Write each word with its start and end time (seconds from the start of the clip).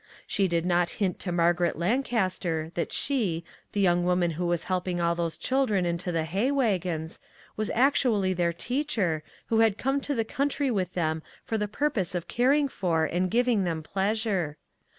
She 0.25 0.47
did 0.47 0.65
not 0.65 0.89
hint 0.97 1.19
to 1.19 1.31
Margaret 1.31 1.77
Lancaster 1.77 2.71
that 2.73 2.91
she, 2.91 3.43
the 3.73 3.79
young 3.81 4.03
woman 4.03 4.31
who 4.31 4.47
was 4.47 4.63
helping 4.63 4.99
all 4.99 5.13
those 5.13 5.37
children 5.37 5.85
into 5.85 6.11
the 6.11 6.23
hay 6.23 6.49
wagons, 6.49 7.19
was 7.55 7.69
actually 7.69 8.33
their 8.33 8.51
teacher, 8.51 9.21
who 9.49 9.59
had 9.59 9.77
come 9.77 10.01
to 10.01 10.15
the 10.15 10.25
country 10.25 10.71
with 10.71 10.93
them 10.93 11.21
for 11.43 11.55
the 11.55 11.67
purpose 11.67 12.15
of 12.15 12.27
caring 12.27 12.67
for 12.67 13.05
and 13.05 13.29
giving 13.29 13.63
them 13.63 13.83
pleasure! 13.83 14.57